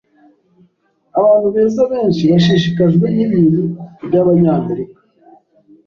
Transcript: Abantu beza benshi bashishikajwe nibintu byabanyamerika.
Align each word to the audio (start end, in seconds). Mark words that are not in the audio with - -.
Abantu 1.19 1.47
beza 1.55 1.81
benshi 1.91 2.21
bashishikajwe 2.31 3.05
nibintu 3.15 3.61
byabanyamerika. 4.05 5.01